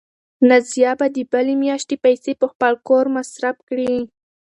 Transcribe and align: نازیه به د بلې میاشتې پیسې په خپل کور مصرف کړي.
نازیه 0.49 0.91
به 0.99 1.07
د 1.15 1.17
بلې 1.31 1.55
میاشتې 1.63 1.95
پیسې 2.05 2.31
په 2.41 2.45
خپل 2.51 2.73
کور 2.87 3.05
مصرف 3.15 3.57
کړي. 3.69 3.93